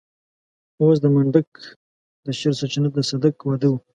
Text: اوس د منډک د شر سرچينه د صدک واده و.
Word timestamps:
اوس 0.81 0.97
د 1.01 1.05
منډک 1.13 1.49
د 2.25 2.27
شر 2.39 2.53
سرچينه 2.59 2.89
د 2.93 2.97
صدک 3.09 3.35
واده 3.43 3.67
و. 3.71 3.73